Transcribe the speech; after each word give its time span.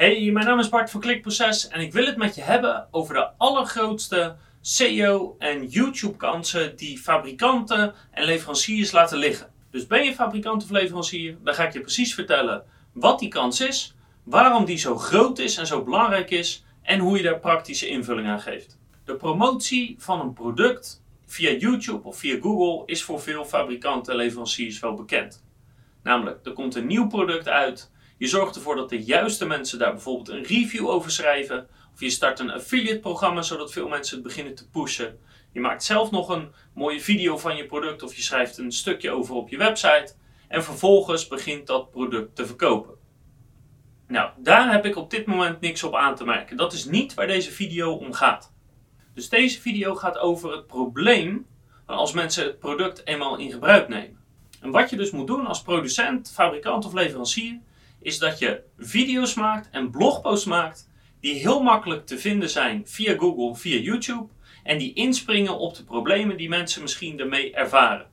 Hey, 0.00 0.30
mijn 0.30 0.46
naam 0.46 0.58
is 0.58 0.68
Bart 0.68 0.90
van 0.90 1.00
Klikproces 1.00 1.68
en 1.68 1.80
ik 1.80 1.92
wil 1.92 2.06
het 2.06 2.16
met 2.16 2.34
je 2.34 2.40
hebben 2.40 2.88
over 2.90 3.14
de 3.14 3.28
allergrootste 3.36 4.36
SEO 4.60 5.36
en 5.38 5.66
YouTube 5.66 6.16
kansen 6.16 6.76
die 6.76 6.98
fabrikanten 6.98 7.94
en 8.10 8.24
leveranciers 8.24 8.92
laten 8.92 9.18
liggen. 9.18 9.52
Dus 9.70 9.86
ben 9.86 10.04
je 10.04 10.14
fabrikant 10.14 10.62
of 10.62 10.70
leverancier, 10.70 11.36
dan 11.42 11.54
ga 11.54 11.66
ik 11.66 11.72
je 11.72 11.80
precies 11.80 12.14
vertellen 12.14 12.64
wat 12.92 13.18
die 13.18 13.28
kans 13.28 13.60
is, 13.60 13.94
waarom 14.22 14.64
die 14.64 14.78
zo 14.78 14.96
groot 14.96 15.38
is 15.38 15.56
en 15.56 15.66
zo 15.66 15.82
belangrijk 15.82 16.30
is 16.30 16.64
en 16.82 16.98
hoe 16.98 17.16
je 17.16 17.22
daar 17.22 17.40
praktische 17.40 17.88
invulling 17.88 18.28
aan 18.28 18.40
geeft. 18.40 18.78
De 19.04 19.14
promotie 19.14 19.94
van 19.98 20.20
een 20.20 20.32
product 20.32 21.02
via 21.26 21.50
YouTube 21.50 22.08
of 22.08 22.18
via 22.18 22.38
Google 22.40 22.82
is 22.86 23.02
voor 23.02 23.20
veel 23.20 23.44
fabrikanten 23.44 24.12
en 24.12 24.18
leveranciers 24.18 24.80
wel 24.80 24.94
bekend. 24.94 25.44
Namelijk, 26.02 26.46
er 26.46 26.52
komt 26.52 26.74
een 26.74 26.86
nieuw 26.86 27.06
product 27.06 27.48
uit. 27.48 27.90
Je 28.20 28.26
zorgt 28.26 28.56
ervoor 28.56 28.76
dat 28.76 28.88
de 28.88 29.02
juiste 29.02 29.46
mensen 29.46 29.78
daar 29.78 29.92
bijvoorbeeld 29.92 30.28
een 30.28 30.42
review 30.42 30.88
over 30.88 31.10
schrijven. 31.10 31.68
Of 31.92 32.00
je 32.00 32.10
start 32.10 32.38
een 32.38 32.50
affiliate 32.50 32.98
programma 32.98 33.42
zodat 33.42 33.72
veel 33.72 33.88
mensen 33.88 34.14
het 34.14 34.24
beginnen 34.24 34.54
te 34.54 34.68
pushen. 34.68 35.18
Je 35.52 35.60
maakt 35.60 35.84
zelf 35.84 36.10
nog 36.10 36.28
een 36.28 36.52
mooie 36.74 37.00
video 37.00 37.38
van 37.38 37.56
je 37.56 37.66
product 37.66 38.02
of 38.02 38.14
je 38.14 38.22
schrijft 38.22 38.58
een 38.58 38.72
stukje 38.72 39.10
over 39.10 39.34
op 39.34 39.48
je 39.48 39.56
website. 39.56 40.14
En 40.48 40.64
vervolgens 40.64 41.28
begint 41.28 41.66
dat 41.66 41.90
product 41.90 42.36
te 42.36 42.46
verkopen. 42.46 42.94
Nou, 44.06 44.30
daar 44.38 44.72
heb 44.72 44.84
ik 44.84 44.96
op 44.96 45.10
dit 45.10 45.26
moment 45.26 45.60
niks 45.60 45.82
op 45.82 45.94
aan 45.94 46.14
te 46.14 46.24
merken. 46.24 46.56
Dat 46.56 46.72
is 46.72 46.84
niet 46.84 47.14
waar 47.14 47.26
deze 47.26 47.50
video 47.50 47.92
om 47.92 48.12
gaat. 48.12 48.52
Dus 49.14 49.28
deze 49.28 49.60
video 49.60 49.94
gaat 49.94 50.18
over 50.18 50.52
het 50.52 50.66
probleem 50.66 51.46
als 51.86 52.12
mensen 52.12 52.44
het 52.44 52.58
product 52.58 53.06
eenmaal 53.06 53.36
in 53.36 53.50
gebruik 53.50 53.88
nemen. 53.88 54.18
En 54.60 54.70
wat 54.70 54.90
je 54.90 54.96
dus 54.96 55.10
moet 55.10 55.26
doen 55.26 55.46
als 55.46 55.62
producent, 55.62 56.30
fabrikant 56.34 56.84
of 56.84 56.92
leverancier, 56.92 57.60
is 58.02 58.18
dat 58.18 58.38
je 58.38 58.62
video's 58.78 59.34
maakt 59.34 59.68
en 59.70 59.90
blogposts 59.90 60.46
maakt 60.46 60.88
die 61.20 61.34
heel 61.34 61.62
makkelijk 61.62 62.06
te 62.06 62.18
vinden 62.18 62.50
zijn 62.50 62.82
via 62.86 63.16
Google, 63.16 63.56
via 63.56 63.78
YouTube 63.78 64.28
en 64.62 64.78
die 64.78 64.92
inspringen 64.92 65.58
op 65.58 65.74
de 65.74 65.84
problemen 65.84 66.36
die 66.36 66.48
mensen 66.48 66.82
misschien 66.82 67.20
ermee 67.20 67.54
ervaren. 67.54 68.06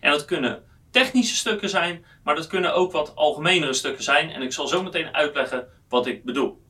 En 0.00 0.10
dat 0.10 0.24
kunnen 0.24 0.62
technische 0.90 1.36
stukken 1.36 1.68
zijn, 1.68 2.04
maar 2.24 2.34
dat 2.34 2.46
kunnen 2.46 2.74
ook 2.74 2.92
wat 2.92 3.16
algemenere 3.16 3.72
stukken 3.72 4.04
zijn 4.04 4.30
en 4.30 4.42
ik 4.42 4.52
zal 4.52 4.66
zo 4.66 4.82
meteen 4.82 5.14
uitleggen 5.14 5.68
wat 5.88 6.06
ik 6.06 6.24
bedoel. 6.24 6.62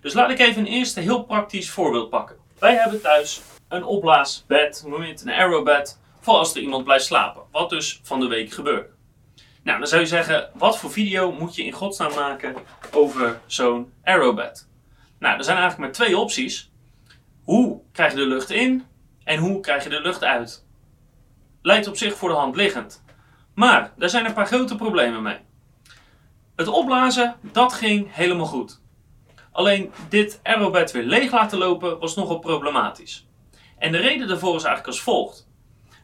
Dus 0.00 0.14
laat 0.14 0.30
ik 0.30 0.38
even 0.38 0.60
een 0.60 0.72
eerste 0.72 1.00
heel 1.00 1.24
praktisch 1.24 1.70
voorbeeld 1.70 2.10
pakken. 2.10 2.36
Wij 2.58 2.74
hebben 2.74 3.00
thuis 3.00 3.40
een 3.68 3.84
opblaasbed, 3.84 4.84
een 4.86 5.30
aerobed, 5.30 6.00
voor 6.20 6.34
als 6.34 6.54
er 6.54 6.60
iemand 6.60 6.84
blijft 6.84 7.04
slapen. 7.04 7.42
Wat 7.50 7.70
dus 7.70 8.00
van 8.02 8.20
de 8.20 8.26
week 8.26 8.52
gebeurt. 8.52 8.95
Nou, 9.66 9.78
dan 9.78 9.88
zou 9.88 10.00
je 10.00 10.06
zeggen, 10.06 10.50
wat 10.54 10.78
voor 10.78 10.90
video 10.90 11.32
moet 11.32 11.54
je 11.54 11.64
in 11.64 11.72
godsnaam 11.72 12.14
maken 12.14 12.54
over 12.92 13.40
zo'n 13.46 13.92
aerobed? 14.04 14.68
Nou, 15.18 15.38
er 15.38 15.44
zijn 15.44 15.56
eigenlijk 15.56 15.86
maar 15.86 16.06
twee 16.06 16.18
opties. 16.18 16.70
Hoe 17.44 17.80
krijg 17.92 18.12
je 18.12 18.18
de 18.18 18.26
lucht 18.26 18.50
in 18.50 18.84
en 19.24 19.38
hoe 19.38 19.60
krijg 19.60 19.82
je 19.82 19.88
de 19.88 20.00
lucht 20.00 20.24
uit? 20.24 20.66
Lijkt 21.62 21.86
op 21.86 21.96
zich 21.96 22.16
voor 22.16 22.28
de 22.28 22.34
hand 22.34 22.56
liggend. 22.56 23.04
Maar 23.54 23.92
daar 23.96 24.08
zijn 24.08 24.24
een 24.24 24.32
paar 24.32 24.46
grote 24.46 24.76
problemen 24.76 25.22
mee. 25.22 25.38
Het 26.56 26.68
opblazen, 26.68 27.36
dat 27.40 27.72
ging 27.72 28.14
helemaal 28.14 28.46
goed. 28.46 28.80
Alleen 29.52 29.92
dit 30.08 30.40
aerobed 30.42 30.92
weer 30.92 31.04
leeg 31.04 31.32
laten 31.32 31.58
lopen 31.58 31.98
was 31.98 32.14
nogal 32.14 32.38
problematisch. 32.38 33.26
En 33.78 33.92
de 33.92 33.98
reden 33.98 34.28
daarvoor 34.28 34.56
is 34.56 34.64
eigenlijk 34.64 34.86
als 34.86 35.02
volgt. 35.02 35.48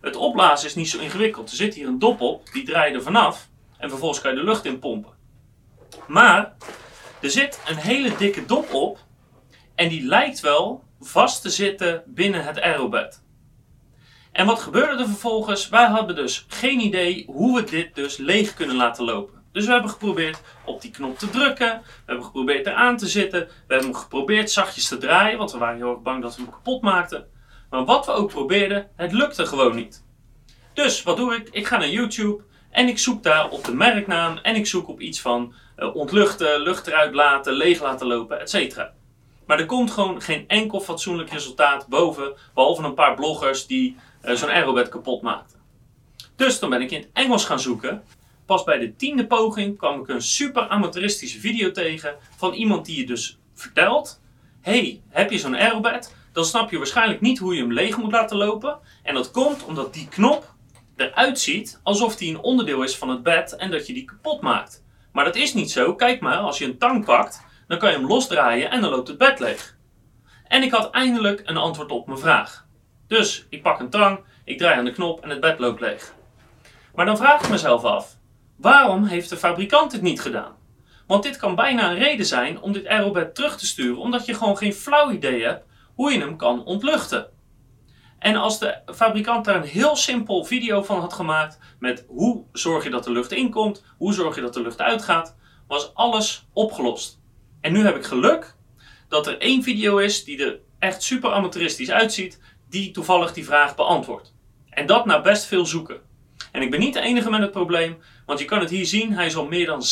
Het 0.00 0.16
opblazen 0.16 0.68
is 0.68 0.74
niet 0.74 0.88
zo 0.88 0.98
ingewikkeld. 0.98 1.50
Er 1.50 1.56
zit 1.56 1.74
hier 1.74 1.86
een 1.86 1.98
dop 1.98 2.20
op, 2.20 2.52
die 2.52 2.64
draai 2.64 2.90
je 2.90 2.96
er 2.96 3.02
vanaf 3.02 3.50
en 3.82 3.88
vervolgens 3.88 4.20
kan 4.20 4.30
je 4.30 4.38
de 4.38 4.44
lucht 4.44 4.64
in 4.64 4.78
pompen. 4.78 5.12
Maar 6.06 6.52
er 7.20 7.30
zit 7.30 7.60
een 7.66 7.76
hele 7.76 8.16
dikke 8.16 8.46
dop 8.46 8.74
op 8.74 8.98
en 9.74 9.88
die 9.88 10.06
lijkt 10.06 10.40
wel 10.40 10.84
vast 11.00 11.42
te 11.42 11.50
zitten 11.50 12.02
binnen 12.06 12.44
het 12.44 12.60
aerobed. 12.60 13.22
En 14.32 14.46
wat 14.46 14.60
gebeurde 14.60 15.02
er 15.02 15.08
vervolgens? 15.08 15.68
Wij 15.68 15.86
hadden 15.86 16.16
dus 16.16 16.44
geen 16.48 16.80
idee 16.80 17.24
hoe 17.26 17.60
we 17.60 17.70
dit 17.70 17.94
dus 17.94 18.16
leeg 18.16 18.54
kunnen 18.54 18.76
laten 18.76 19.04
lopen. 19.04 19.42
Dus 19.52 19.66
we 19.66 19.72
hebben 19.72 19.90
geprobeerd 19.90 20.40
op 20.64 20.80
die 20.80 20.90
knop 20.90 21.18
te 21.18 21.30
drukken. 21.30 21.80
We 21.82 22.02
hebben 22.06 22.24
geprobeerd 22.24 22.66
eraan 22.66 22.96
te 22.96 23.08
zitten. 23.08 23.48
We 23.66 23.74
hebben 23.74 23.96
geprobeerd 23.96 24.50
zachtjes 24.50 24.88
te 24.88 24.98
draaien, 24.98 25.38
want 25.38 25.52
we 25.52 25.58
waren 25.58 25.76
heel 25.76 25.90
erg 25.90 26.02
bang 26.02 26.22
dat 26.22 26.36
we 26.36 26.42
hem 26.42 26.50
kapot 26.50 26.82
maakten. 26.82 27.26
Maar 27.70 27.84
wat 27.84 28.06
we 28.06 28.12
ook 28.12 28.30
probeerden, 28.30 28.90
het 28.96 29.12
lukte 29.12 29.46
gewoon 29.46 29.74
niet. 29.74 30.04
Dus 30.74 31.02
wat 31.02 31.16
doe 31.16 31.34
ik? 31.34 31.48
Ik 31.48 31.66
ga 31.66 31.76
naar 31.76 31.88
YouTube 31.88 32.42
en 32.72 32.88
ik 32.88 32.98
zoek 32.98 33.22
daar 33.22 33.48
op 33.48 33.64
de 33.64 33.74
merknaam 33.74 34.38
en 34.42 34.56
ik 34.56 34.66
zoek 34.66 34.88
op 34.88 35.00
iets 35.00 35.20
van 35.20 35.54
uh, 35.78 35.94
ontluchten, 35.94 36.60
lucht 36.60 36.86
eruit 36.86 37.14
laten, 37.14 37.52
leeg 37.52 37.82
laten 37.82 38.06
lopen, 38.06 38.40
etc. 38.40 38.76
Maar 39.46 39.58
er 39.58 39.66
komt 39.66 39.90
gewoon 39.90 40.20
geen 40.20 40.44
enkel 40.48 40.80
fatsoenlijk 40.80 41.30
resultaat 41.30 41.86
boven, 41.86 42.32
behalve 42.54 42.82
een 42.82 42.94
paar 42.94 43.14
bloggers 43.14 43.66
die 43.66 43.96
uh, 44.24 44.34
zo'n 44.34 44.50
aerobed 44.50 44.88
kapot 44.88 45.22
maakten. 45.22 45.58
Dus 46.36 46.58
dan 46.58 46.70
ben 46.70 46.80
ik 46.80 46.90
in 46.90 47.00
het 47.00 47.10
Engels 47.12 47.44
gaan 47.44 47.60
zoeken. 47.60 48.02
Pas 48.46 48.64
bij 48.64 48.78
de 48.78 48.96
tiende 48.96 49.26
poging 49.26 49.78
kwam 49.78 50.00
ik 50.00 50.08
een 50.08 50.22
super 50.22 50.68
amateuristische 50.68 51.40
video 51.40 51.70
tegen 51.70 52.14
van 52.36 52.52
iemand 52.52 52.86
die 52.86 52.98
je 52.98 53.06
dus 53.06 53.38
vertelt: 53.54 54.20
Hey, 54.60 55.00
heb 55.08 55.30
je 55.30 55.38
zo'n 55.38 55.56
aerobed? 55.56 56.14
Dan 56.32 56.44
snap 56.44 56.70
je 56.70 56.76
waarschijnlijk 56.76 57.20
niet 57.20 57.38
hoe 57.38 57.54
je 57.54 57.60
hem 57.60 57.72
leeg 57.72 57.96
moet 57.96 58.12
laten 58.12 58.36
lopen. 58.36 58.78
En 59.02 59.14
dat 59.14 59.30
komt 59.30 59.64
omdat 59.64 59.94
die 59.94 60.08
knop 60.08 60.51
eruit 60.96 61.38
ziet 61.38 61.80
alsof 61.82 62.16
die 62.16 62.34
een 62.34 62.40
onderdeel 62.40 62.82
is 62.82 62.96
van 62.96 63.08
het 63.08 63.22
bed 63.22 63.56
en 63.56 63.70
dat 63.70 63.86
je 63.86 63.92
die 63.92 64.04
kapot 64.04 64.40
maakt. 64.40 64.84
Maar 65.12 65.24
dat 65.24 65.36
is 65.36 65.54
niet 65.54 65.70
zo. 65.70 65.94
Kijk 65.94 66.20
maar, 66.20 66.36
als 66.36 66.58
je 66.58 66.64
een 66.64 66.78
tang 66.78 67.04
pakt, 67.04 67.44
dan 67.66 67.78
kan 67.78 67.90
je 67.90 67.96
hem 67.96 68.06
losdraaien 68.06 68.70
en 68.70 68.80
dan 68.80 68.90
loopt 68.90 69.08
het 69.08 69.18
bed 69.18 69.40
leeg. 69.40 69.76
En 70.44 70.62
ik 70.62 70.70
had 70.70 70.90
eindelijk 70.90 71.42
een 71.44 71.56
antwoord 71.56 71.90
op 71.90 72.06
mijn 72.06 72.18
vraag. 72.18 72.66
Dus 73.06 73.46
ik 73.48 73.62
pak 73.62 73.80
een 73.80 73.90
tang, 73.90 74.20
ik 74.44 74.58
draai 74.58 74.78
aan 74.78 74.84
de 74.84 74.92
knop 74.92 75.22
en 75.22 75.30
het 75.30 75.40
bed 75.40 75.58
loopt 75.58 75.80
leeg. 75.80 76.14
Maar 76.94 77.06
dan 77.06 77.16
vraag 77.16 77.42
ik 77.42 77.50
mezelf 77.50 77.84
af: 77.84 78.16
waarom 78.56 79.04
heeft 79.04 79.28
de 79.28 79.36
fabrikant 79.36 79.92
het 79.92 80.02
niet 80.02 80.20
gedaan? 80.20 80.56
Want 81.06 81.22
dit 81.22 81.36
kan 81.36 81.54
bijna 81.54 81.90
een 81.90 81.98
reden 81.98 82.26
zijn 82.26 82.60
om 82.60 82.72
dit 82.72 82.86
aerobed 82.86 83.34
terug 83.34 83.58
te 83.58 83.66
sturen, 83.66 84.00
omdat 84.00 84.26
je 84.26 84.34
gewoon 84.34 84.56
geen 84.56 84.72
flauw 84.72 85.10
idee 85.10 85.42
hebt 85.44 85.64
hoe 85.94 86.12
je 86.12 86.18
hem 86.18 86.36
kan 86.36 86.64
ontluchten. 86.64 87.26
En 88.22 88.36
als 88.36 88.58
de 88.58 88.78
fabrikant 88.94 89.44
daar 89.44 89.56
een 89.56 89.62
heel 89.62 89.96
simpel 89.96 90.44
video 90.44 90.82
van 90.82 91.00
had 91.00 91.12
gemaakt 91.12 91.58
met 91.78 92.04
hoe 92.08 92.44
zorg 92.52 92.84
je 92.84 92.90
dat 92.90 93.04
de 93.04 93.12
lucht 93.12 93.32
inkomt, 93.32 93.84
hoe 93.98 94.12
zorg 94.12 94.34
je 94.34 94.40
dat 94.40 94.54
de 94.54 94.62
lucht 94.62 94.80
uitgaat, 94.80 95.36
was 95.66 95.94
alles 95.94 96.46
opgelost. 96.52 97.20
En 97.60 97.72
nu 97.72 97.84
heb 97.84 97.96
ik 97.96 98.04
geluk 98.04 98.54
dat 99.08 99.26
er 99.26 99.38
één 99.38 99.62
video 99.62 99.98
is 99.98 100.24
die 100.24 100.44
er 100.44 100.58
echt 100.78 101.02
super 101.02 101.32
amateuristisch 101.32 101.90
uitziet, 101.90 102.40
die 102.68 102.90
toevallig 102.90 103.32
die 103.32 103.44
vraag 103.44 103.74
beantwoordt. 103.74 104.34
En 104.70 104.86
dat 104.86 105.06
na 105.06 105.20
best 105.20 105.44
veel 105.44 105.66
zoeken. 105.66 106.00
En 106.52 106.62
ik 106.62 106.70
ben 106.70 106.80
niet 106.80 106.94
de 106.94 107.00
enige 107.00 107.30
met 107.30 107.40
het 107.40 107.50
probleem, 107.50 107.96
want 108.26 108.38
je 108.38 108.44
kan 108.44 108.60
het 108.60 108.70
hier 108.70 108.86
zien, 108.86 109.12
hij 109.12 109.26
is 109.26 109.36
al 109.36 109.46
meer 109.46 109.66
dan 109.66 109.82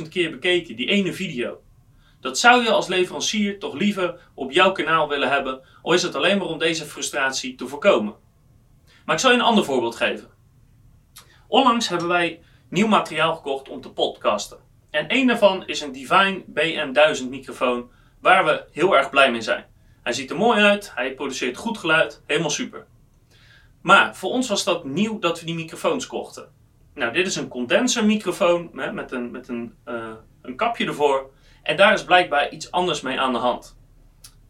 86.000 0.00 0.08
keer 0.08 0.30
bekeken, 0.30 0.76
die 0.76 0.88
ene 0.88 1.12
video. 1.12 1.60
Dat 2.20 2.38
zou 2.38 2.62
je 2.62 2.70
als 2.70 2.86
leverancier 2.86 3.58
toch 3.58 3.74
liever 3.74 4.18
op 4.34 4.52
jouw 4.52 4.72
kanaal 4.72 5.08
willen 5.08 5.30
hebben, 5.30 5.60
of 5.82 5.94
is 5.94 6.02
het 6.02 6.14
alleen 6.14 6.38
maar 6.38 6.46
om 6.46 6.58
deze 6.58 6.84
frustratie 6.84 7.54
te 7.54 7.66
voorkomen. 7.66 8.14
Maar 9.04 9.14
ik 9.14 9.20
zal 9.20 9.30
je 9.30 9.36
een 9.36 9.42
ander 9.42 9.64
voorbeeld 9.64 9.96
geven. 9.96 10.30
Onlangs 11.48 11.88
hebben 11.88 12.08
wij 12.08 12.40
nieuw 12.68 12.86
materiaal 12.86 13.34
gekocht 13.34 13.68
om 13.68 13.80
te 13.80 13.92
podcasten. 13.92 14.58
En 14.90 15.04
een 15.08 15.26
daarvan 15.26 15.66
is 15.66 15.80
een 15.80 15.92
Divine 15.92 16.44
BM1000 16.50 17.28
microfoon, 17.28 17.90
waar 18.20 18.44
we 18.44 18.64
heel 18.72 18.96
erg 18.96 19.10
blij 19.10 19.30
mee 19.30 19.40
zijn. 19.40 19.64
Hij 20.02 20.12
ziet 20.12 20.30
er 20.30 20.36
mooi 20.36 20.62
uit, 20.62 20.92
hij 20.94 21.14
produceert 21.14 21.56
goed 21.56 21.78
geluid, 21.78 22.22
helemaal 22.26 22.50
super. 22.50 22.86
Maar 23.80 24.16
voor 24.16 24.30
ons 24.30 24.48
was 24.48 24.64
dat 24.64 24.84
nieuw 24.84 25.18
dat 25.18 25.40
we 25.40 25.46
die 25.46 25.54
microfoons 25.54 26.06
kochten. 26.06 26.48
Nou, 26.94 27.12
dit 27.12 27.26
is 27.26 27.36
een 27.36 27.48
condensermicrofoon 27.48 28.70
met 28.72 29.12
een, 29.12 29.30
met 29.30 29.48
een, 29.48 29.74
uh, 29.88 30.12
een 30.42 30.56
kapje 30.56 30.86
ervoor. 30.86 31.30
En 31.66 31.76
daar 31.76 31.92
is 31.92 32.04
blijkbaar 32.04 32.50
iets 32.50 32.70
anders 32.70 33.00
mee 33.00 33.20
aan 33.20 33.32
de 33.32 33.38
hand. 33.38 33.76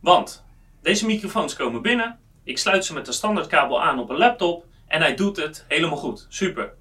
Want 0.00 0.44
deze 0.82 1.06
microfoons 1.06 1.54
komen 1.54 1.82
binnen, 1.82 2.18
ik 2.44 2.58
sluit 2.58 2.84
ze 2.84 2.94
met 2.94 3.06
de 3.06 3.12
standaardkabel 3.12 3.82
aan 3.82 3.98
op 3.98 4.10
een 4.10 4.16
laptop 4.16 4.64
en 4.86 5.00
hij 5.00 5.14
doet 5.14 5.36
het 5.36 5.64
helemaal 5.68 5.96
goed. 5.96 6.26
Super. 6.28 6.72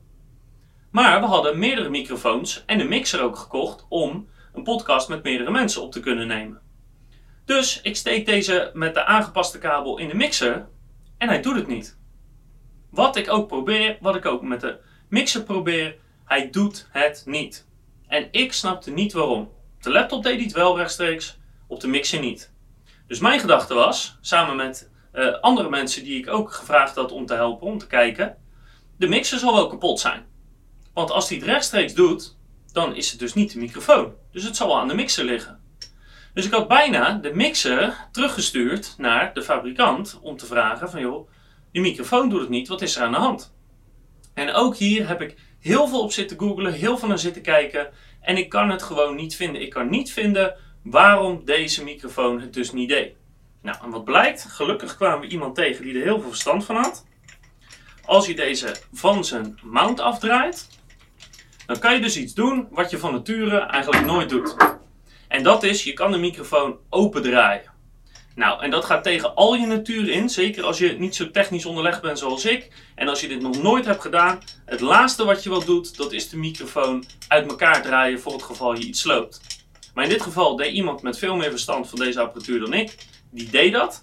Maar 0.91 1.19
we 1.19 1.25
hadden 1.25 1.59
meerdere 1.59 1.89
microfoons 1.89 2.63
en 2.65 2.79
een 2.79 2.87
mixer 2.87 3.21
ook 3.21 3.37
gekocht 3.37 3.85
om 3.89 4.27
een 4.53 4.63
podcast 4.63 5.09
met 5.09 5.23
meerdere 5.23 5.51
mensen 5.51 5.81
op 5.81 5.91
te 5.91 5.99
kunnen 5.99 6.27
nemen. 6.27 6.61
Dus 7.45 7.81
ik 7.81 7.95
steek 7.95 8.25
deze 8.25 8.71
met 8.73 8.93
de 8.93 9.05
aangepaste 9.05 9.57
kabel 9.57 9.97
in 9.97 10.07
de 10.07 10.15
mixer 10.15 10.67
en 11.17 11.27
hij 11.27 11.41
doet 11.41 11.55
het 11.55 11.67
niet. 11.67 11.97
Wat 12.89 13.15
ik 13.15 13.31
ook 13.31 13.47
probeer, 13.47 13.97
wat 14.01 14.15
ik 14.15 14.25
ook 14.25 14.41
met 14.41 14.61
de 14.61 14.77
mixer 15.09 15.43
probeer, 15.43 15.95
hij 16.25 16.49
doet 16.49 16.87
het 16.91 17.23
niet. 17.25 17.67
En 18.07 18.27
ik 18.31 18.53
snapte 18.53 18.91
niet 18.91 19.13
waarom 19.13 19.53
de 19.85 19.91
laptop 19.91 20.23
deed 20.23 20.35
hij 20.35 20.43
het 20.43 20.53
wel 20.53 20.77
rechtstreeks, 20.77 21.37
op 21.67 21.79
de 21.79 21.87
mixer 21.87 22.19
niet. 22.19 22.53
Dus 23.07 23.19
mijn 23.19 23.39
gedachte 23.39 23.73
was, 23.73 24.17
samen 24.21 24.55
met 24.55 24.91
uh, 25.13 25.39
andere 25.41 25.69
mensen 25.69 26.03
die 26.03 26.17
ik 26.17 26.29
ook 26.29 26.53
gevraagd 26.53 26.95
had 26.95 27.11
om 27.11 27.25
te 27.25 27.33
helpen, 27.33 27.67
om 27.67 27.77
te 27.77 27.87
kijken, 27.87 28.37
de 28.97 29.07
mixer 29.07 29.39
zal 29.39 29.53
wel 29.53 29.67
kapot 29.67 29.99
zijn. 29.99 30.25
Want 30.93 31.11
als 31.11 31.29
hij 31.29 31.37
het 31.37 31.47
rechtstreeks 31.47 31.93
doet, 31.93 32.37
dan 32.71 32.95
is 32.95 33.11
het 33.11 33.19
dus 33.19 33.33
niet 33.33 33.53
de 33.53 33.59
microfoon. 33.59 34.13
Dus 34.31 34.43
het 34.43 34.55
zal 34.55 34.67
wel 34.67 34.79
aan 34.79 34.87
de 34.87 34.95
mixer 34.95 35.25
liggen. 35.25 35.59
Dus 36.33 36.45
ik 36.45 36.51
had 36.51 36.67
bijna 36.67 37.13
de 37.13 37.33
mixer 37.33 38.07
teruggestuurd 38.11 38.95
naar 38.97 39.33
de 39.33 39.41
fabrikant 39.41 40.19
om 40.21 40.37
te 40.37 40.45
vragen 40.45 40.89
van 40.89 41.01
joh, 41.01 41.29
die 41.71 41.81
microfoon 41.81 42.29
doet 42.29 42.39
het 42.39 42.49
niet, 42.49 42.67
wat 42.67 42.81
is 42.81 42.95
er 42.95 43.03
aan 43.03 43.11
de 43.11 43.17
hand? 43.17 43.53
En 44.33 44.53
ook 44.53 44.75
hier 44.75 45.07
heb 45.07 45.21
ik 45.21 45.35
heel 45.59 45.87
veel 45.87 46.01
op 46.01 46.11
zitten 46.11 46.39
googlen, 46.39 46.73
heel 46.73 46.97
veel 46.97 47.07
naar 47.07 47.19
zitten 47.19 47.41
kijken 47.41 47.89
en 48.25 48.37
ik 48.37 48.49
kan 48.49 48.69
het 48.69 48.83
gewoon 48.83 49.15
niet 49.15 49.35
vinden. 49.35 49.61
Ik 49.61 49.69
kan 49.69 49.89
niet 49.89 50.11
vinden 50.11 50.55
waarom 50.81 51.45
deze 51.45 51.83
microfoon 51.83 52.41
het 52.41 52.53
dus 52.53 52.71
niet 52.71 52.89
deed. 52.89 53.13
Nou, 53.61 53.77
en 53.83 53.89
wat 53.89 54.03
blijkt? 54.03 54.45
Gelukkig 54.49 54.95
kwamen 54.95 55.19
we 55.19 55.27
iemand 55.27 55.55
tegen 55.55 55.83
die 55.83 55.97
er 55.97 56.03
heel 56.03 56.19
veel 56.19 56.29
verstand 56.29 56.65
van 56.65 56.75
had. 56.75 57.05
Als 58.05 58.27
je 58.27 58.35
deze 58.35 58.75
van 58.93 59.25
zijn 59.25 59.59
mount 59.63 59.99
afdraait, 59.99 60.67
dan 61.65 61.79
kan 61.79 61.93
je 61.93 61.99
dus 61.99 62.17
iets 62.17 62.33
doen 62.33 62.67
wat 62.71 62.89
je 62.89 62.97
van 62.97 63.11
nature 63.11 63.57
eigenlijk 63.59 64.05
nooit 64.05 64.29
doet. 64.29 64.55
En 65.27 65.43
dat 65.43 65.63
is, 65.63 65.83
je 65.83 65.93
kan 65.93 66.11
de 66.11 66.17
microfoon 66.17 66.77
open 66.89 67.21
draaien. 67.21 67.74
Nou, 68.35 68.63
en 68.63 68.69
dat 68.69 68.85
gaat 68.85 69.03
tegen 69.03 69.35
al 69.35 69.55
je 69.55 69.65
natuur 69.65 70.09
in. 70.09 70.29
Zeker 70.29 70.63
als 70.63 70.77
je 70.77 70.95
niet 70.99 71.15
zo 71.15 71.31
technisch 71.31 71.65
onderlegd 71.65 72.01
bent 72.01 72.19
zoals 72.19 72.45
ik. 72.45 72.71
En 72.95 73.07
als 73.07 73.21
je 73.21 73.27
dit 73.27 73.41
nog 73.41 73.61
nooit 73.61 73.85
hebt 73.85 74.01
gedaan. 74.01 74.41
Het 74.65 74.81
laatste 74.81 75.25
wat 75.25 75.43
je 75.43 75.49
wel 75.49 75.65
doet, 75.65 75.97
dat 75.97 76.11
is 76.11 76.29
de 76.29 76.37
microfoon 76.37 77.05
uit 77.27 77.49
elkaar 77.49 77.81
draaien 77.81 78.19
voor 78.19 78.33
het 78.33 78.43
geval 78.43 78.75
je 78.75 78.85
iets 78.85 79.01
sloopt. 79.01 79.41
Maar 79.93 80.03
in 80.03 80.09
dit 80.09 80.21
geval 80.21 80.55
deed 80.55 80.73
iemand 80.73 81.01
met 81.01 81.17
veel 81.17 81.35
meer 81.35 81.49
verstand 81.49 81.89
van 81.89 81.99
deze 81.99 82.19
apparatuur 82.19 82.59
dan 82.59 82.73
ik. 82.73 82.95
Die 83.31 83.49
deed 83.49 83.73
dat. 83.73 84.01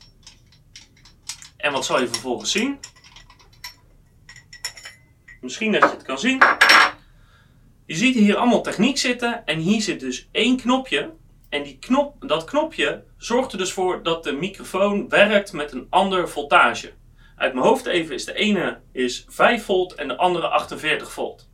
En 1.56 1.72
wat 1.72 1.84
zal 1.84 2.00
je 2.00 2.08
vervolgens 2.08 2.50
zien? 2.50 2.78
Misschien 5.40 5.72
dat 5.72 5.82
je 5.82 5.88
het 5.88 6.02
kan 6.02 6.18
zien. 6.18 6.42
Je 7.86 7.94
ziet 7.94 8.14
hier 8.14 8.36
allemaal 8.36 8.62
techniek 8.62 8.98
zitten. 8.98 9.46
En 9.46 9.58
hier 9.58 9.82
zit 9.82 10.00
dus 10.00 10.28
één 10.32 10.56
knopje. 10.56 11.10
En 11.52 11.62
die 11.62 11.78
knop, 11.78 12.14
dat 12.28 12.44
knopje 12.44 13.04
zorgt 13.16 13.52
er 13.52 13.58
dus 13.58 13.72
voor 13.72 14.02
dat 14.02 14.24
de 14.24 14.32
microfoon 14.32 15.08
werkt 15.08 15.52
met 15.52 15.72
een 15.72 15.86
ander 15.90 16.28
voltage. 16.28 16.92
Uit 17.36 17.54
mijn 17.54 17.66
hoofd 17.66 17.86
even 17.86 18.14
is 18.14 18.24
de 18.24 18.34
ene 18.34 18.80
is 18.92 19.24
5 19.28 19.64
volt 19.64 19.94
en 19.94 20.08
de 20.08 20.16
andere 20.16 20.48
48 20.48 21.12
volt. 21.12 21.48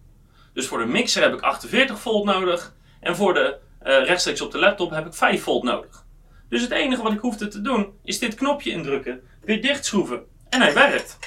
Dus 0.52 0.66
voor 0.66 0.78
de 0.78 0.86
mixer 0.86 1.22
heb 1.22 1.34
ik 1.34 1.40
48 1.40 1.98
volt 1.98 2.24
nodig. 2.24 2.74
En 3.00 3.16
voor 3.16 3.34
de 3.34 3.58
uh, 3.82 4.04
rechtstreeks 4.04 4.40
op 4.40 4.52
de 4.52 4.58
laptop 4.58 4.90
heb 4.90 5.06
ik 5.06 5.14
5 5.14 5.42
volt 5.42 5.62
nodig. 5.62 6.04
Dus 6.48 6.62
het 6.62 6.70
enige 6.70 7.02
wat 7.02 7.12
ik 7.12 7.20
hoefde 7.20 7.48
te 7.48 7.60
doen 7.60 7.92
is 8.04 8.18
dit 8.18 8.34
knopje 8.34 8.70
indrukken, 8.70 9.20
weer 9.40 9.62
dichtschroeven 9.62 10.22
en 10.48 10.60
hij 10.60 10.74
werkt. 10.74 11.18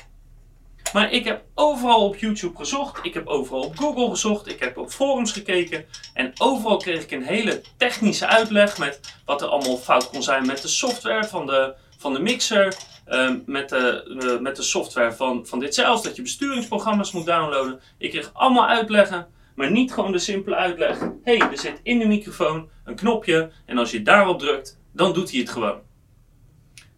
Maar 0.94 1.12
ik 1.12 1.26
heb 1.26 1.44
overal 1.56 2.06
op 2.06 2.16
YouTube 2.16 2.58
gezocht, 2.58 3.06
ik 3.06 3.14
heb 3.14 3.28
overal 3.28 3.62
op 3.62 3.78
Google 3.78 4.10
gezocht, 4.10 4.48
ik 4.48 4.60
heb 4.60 4.78
op 4.78 4.90
forums 4.90 5.32
gekeken 5.32 5.86
en 6.14 6.32
overal 6.38 6.78
kreeg 6.78 7.04
ik 7.04 7.12
een 7.12 7.24
hele 7.24 7.62
technische 7.78 8.28
uitleg 8.28 8.78
met 8.78 9.00
wat 9.26 9.42
er 9.42 9.48
allemaal 9.48 9.78
fout 9.78 10.10
kon 10.10 10.24
zijn 10.24 10.46
met 10.46 10.62
de 10.62 10.68
software 10.68 11.28
van 11.28 11.46
de, 11.46 11.74
van 11.98 12.14
de 12.14 12.20
mixer, 12.20 12.76
uh, 13.08 13.32
met, 13.46 13.70
de, 13.70 14.18
uh, 14.24 14.40
met 14.40 14.56
de 14.56 14.62
software 14.62 15.14
van, 15.14 15.46
van 15.46 15.60
dit 15.60 15.76
zelfs, 15.76 16.04
dat 16.04 16.16
je 16.16 16.22
besturingsprogramma's 16.22 17.12
moet 17.12 17.26
downloaden. 17.26 17.80
Ik 17.98 18.10
kreeg 18.10 18.30
allemaal 18.34 18.68
uitleggen, 18.68 19.28
maar 19.56 19.72
niet 19.72 19.94
gewoon 19.94 20.12
de 20.12 20.20
simpele 20.20 20.56
uitleg. 20.56 21.00
Hé, 21.00 21.38
hey, 21.38 21.50
er 21.50 21.58
zit 21.58 21.80
in 21.84 22.00
de 22.00 22.08
microfoon 22.08 22.70
een 22.86 22.96
knopje 22.96 23.52
en 23.66 23.78
als 23.78 23.92
je 23.92 24.02
daarop 24.02 24.40
drukt, 24.40 24.80
dan 24.94 25.14
doet 25.14 25.32
hij 25.32 25.40
het 25.40 25.50
gewoon. 25.50 25.80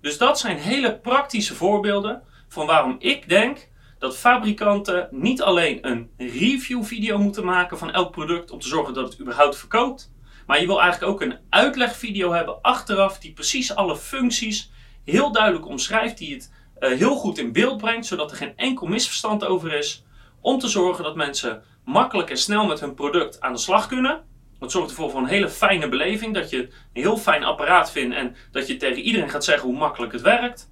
Dus 0.01 0.17
dat 0.17 0.39
zijn 0.39 0.57
hele 0.57 0.99
praktische 0.99 1.55
voorbeelden 1.55 2.21
van 2.47 2.65
waarom 2.65 2.95
ik 2.99 3.29
denk 3.29 3.71
dat 4.03 4.17
fabrikanten 4.17 5.07
niet 5.11 5.41
alleen 5.41 5.87
een 5.87 6.09
review 6.17 6.83
video 6.83 7.17
moeten 7.17 7.45
maken 7.45 7.77
van 7.77 7.91
elk 7.91 8.11
product 8.11 8.51
om 8.51 8.59
te 8.59 8.67
zorgen 8.67 8.93
dat 8.93 9.11
het 9.11 9.19
überhaupt 9.19 9.57
verkoopt, 9.57 10.11
maar 10.47 10.59
je 10.59 10.65
wil 10.65 10.81
eigenlijk 10.81 11.11
ook 11.11 11.21
een 11.21 11.37
uitlegvideo 11.49 12.31
hebben 12.31 12.61
achteraf 12.61 13.19
die 13.19 13.33
precies 13.33 13.75
alle 13.75 13.97
functies 13.97 14.71
heel 15.03 15.31
duidelijk 15.31 15.67
omschrijft, 15.67 16.17
die 16.17 16.33
het 16.33 16.51
uh, 16.79 16.97
heel 16.97 17.15
goed 17.15 17.37
in 17.37 17.51
beeld 17.51 17.77
brengt, 17.77 18.05
zodat 18.05 18.31
er 18.31 18.37
geen 18.37 18.53
enkel 18.55 18.87
misverstand 18.87 19.45
over 19.45 19.73
is, 19.73 20.05
om 20.41 20.59
te 20.59 20.67
zorgen 20.67 21.03
dat 21.03 21.15
mensen 21.15 21.63
makkelijk 21.85 22.29
en 22.29 22.37
snel 22.37 22.65
met 22.65 22.79
hun 22.79 22.93
product 22.93 23.41
aan 23.41 23.53
de 23.53 23.59
slag 23.59 23.87
kunnen. 23.87 24.23
Dat 24.59 24.71
zorgt 24.71 24.89
ervoor 24.89 25.09
voor 25.09 25.19
een 25.19 25.27
hele 25.27 25.49
fijne 25.49 25.89
beleving, 25.89 26.33
dat 26.33 26.49
je 26.49 26.57
een 26.61 27.01
heel 27.01 27.17
fijn 27.17 27.43
apparaat 27.43 27.91
vindt 27.91 28.15
en 28.15 28.35
dat 28.51 28.67
je 28.67 28.77
tegen 28.77 29.01
iedereen 29.01 29.29
gaat 29.29 29.43
zeggen 29.43 29.69
hoe 29.69 29.77
makkelijk 29.77 30.11
het 30.11 30.21
werkt. 30.21 30.71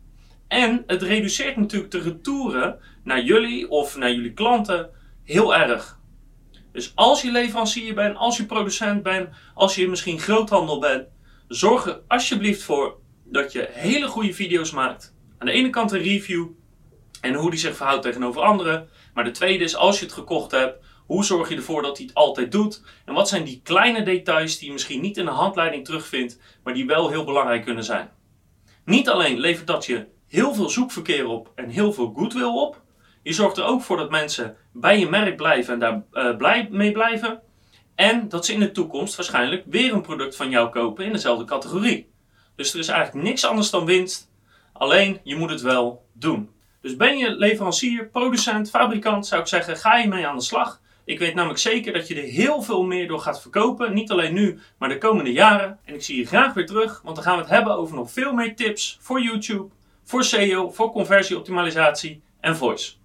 En 0.51 0.83
het 0.88 1.01
reduceert 1.01 1.57
natuurlijk 1.57 1.92
de 1.92 2.01
retouren 2.01 2.80
naar 3.03 3.24
jullie 3.24 3.69
of 3.69 3.98
naar 3.98 4.12
jullie 4.12 4.33
klanten 4.33 4.89
heel 5.24 5.56
erg. 5.56 6.00
Dus 6.71 6.92
als 6.95 7.21
je 7.21 7.31
leverancier 7.31 7.94
bent, 7.94 8.18
als 8.18 8.38
je 8.38 8.45
producent 8.45 9.03
bent, 9.03 9.30
als 9.53 9.75
je 9.75 9.89
misschien 9.89 10.19
groothandel 10.19 10.80
bent, 10.80 11.07
zorg 11.48 11.86
er 11.86 12.01
alsjeblieft 12.07 12.63
voor 12.63 12.98
dat 13.24 13.51
je 13.51 13.68
hele 13.71 14.07
goede 14.07 14.33
video's 14.33 14.71
maakt. 14.71 15.15
Aan 15.38 15.48
de 15.48 15.53
ene 15.53 15.69
kant 15.69 15.92
een 15.92 16.01
review 16.01 16.48
en 17.21 17.33
hoe 17.33 17.50
die 17.50 17.59
zich 17.59 17.75
verhoudt 17.75 18.04
tegenover 18.04 18.42
anderen. 18.42 18.89
Maar 19.13 19.24
de 19.24 19.31
tweede 19.31 19.63
is 19.63 19.75
als 19.75 20.00
je 20.00 20.06
het 20.06 20.13
gekocht 20.13 20.51
hebt, 20.51 20.86
hoe 21.06 21.25
zorg 21.25 21.50
je 21.50 21.56
ervoor 21.56 21.81
dat 21.81 21.97
hij 21.97 22.06
het 22.06 22.15
altijd 22.15 22.51
doet? 22.51 22.83
En 23.06 23.13
wat 23.13 23.30
zijn 23.30 23.44
die 23.44 23.62
kleine 23.63 24.04
details 24.04 24.57
die 24.57 24.68
je 24.68 24.74
misschien 24.74 25.01
niet 25.01 25.18
in 25.18 25.25
de 25.25 25.31
handleiding 25.31 25.86
terugvindt, 25.86 26.39
maar 26.63 26.74
die 26.74 26.86
wel 26.86 27.09
heel 27.09 27.24
belangrijk 27.24 27.63
kunnen 27.63 27.83
zijn? 27.83 28.09
Niet 28.86 29.09
alleen 29.09 29.39
levert 29.39 29.68
dat 29.68 29.86
je 29.86 30.19
heel 30.31 30.54
veel 30.54 30.69
zoekverkeer 30.69 31.28
op 31.28 31.51
en 31.56 31.69
heel 31.69 31.94
veel 31.94 32.13
goodwill 32.16 32.54
op. 32.54 32.81
Je 33.24 33.33
zorgt 33.33 33.57
er 33.57 33.63
ook 33.63 33.81
voor 33.81 33.98
dat 33.98 34.10
mensen 34.10 34.56
bij 34.74 35.00
je 35.00 35.10
merk 35.10 35.36
blijven 35.36 35.74
en 35.74 35.80
daar 35.80 36.04
uh, 36.13 36.38
blij 36.38 36.68
mee 36.72 36.92
blijven. 36.92 37.42
En 37.95 38.30
dat 38.30 38.45
ze 38.45 38.54
in 38.54 38.60
de 38.60 38.72
toekomst 38.72 39.16
waarschijnlijk 39.16 39.63
weer 39.66 39.94
een 39.94 40.01
product 40.01 40.36
van 40.36 40.50
jou 40.50 40.69
kopen 40.69 41.06
in 41.06 41.12
dezelfde 41.12 41.45
categorie. 41.45 42.10
Dus 42.56 42.74
er 42.74 42.80
is 42.80 42.88
eigenlijk 42.88 43.25
niks 43.25 43.45
anders 43.45 43.69
dan 43.69 43.86
winst. 43.86 44.30
Alleen 44.74 45.19
je 45.24 45.36
moet 45.36 45.50
het 45.50 45.62
wel 45.62 46.06
doen. 46.13 46.50
Dus 46.81 46.95
ben 46.95 47.18
je 47.18 47.31
leverancier, 47.31 48.07
producent, 48.07 48.69
fabrikant, 48.69 49.28
zou 49.28 49.42
ik 49.42 49.48
zeggen, 49.48 49.78
ga 49.78 49.98
je 49.98 50.07
mee 50.07 50.28
aan 50.28 50.38
de 50.38 50.44
slag. 50.44 50.81
Ik 51.06 51.19
weet 51.19 51.36
namelijk 51.36 51.60
zeker 51.60 51.94
dat 51.94 52.07
je 52.07 52.16
er 52.16 52.28
heel 52.28 52.62
veel 52.62 52.83
meer 52.83 53.07
door 53.07 53.19
gaat 53.19 53.42
verkopen. 53.42 53.94
Niet 53.94 54.12
alleen 54.12 54.33
nu, 54.33 54.60
maar 54.78 54.89
de 54.89 54.98
komende 54.98 55.31
jaren. 55.31 55.80
En 55.86 55.94
ik 55.94 56.04
zie 56.04 56.18
je 56.18 56.25
graag 56.25 56.54
weer 56.54 56.66
terug, 56.66 57.01
want 57.04 57.16
dan 57.16 57.25
gaan 57.25 57.36
we 57.36 57.42
het 57.42 57.51
hebben 57.51 57.75
over 57.75 57.95
nog 57.95 58.12
veel 58.12 58.33
meer 58.33 58.56
tips 58.56 58.98
voor 59.01 59.22
YouTube, 59.22 59.69
voor 60.12 60.24
SEO, 60.24 60.69
voor 60.69 60.92
conversieoptimalisatie 60.92 62.22
en 62.40 62.56
voice. 62.56 63.00